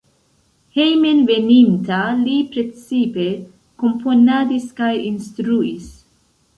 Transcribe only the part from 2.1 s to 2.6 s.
li